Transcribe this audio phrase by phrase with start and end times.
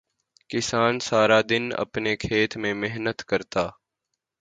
[0.49, 3.67] کسان سارا دن اپنے کھیت میں محنت کرتا